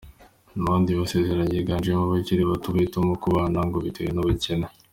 [0.55, 4.67] Mu bandi basezeranye higanjemo abakiri bato bahitamo kubana, ngo bitewe n’ubukene.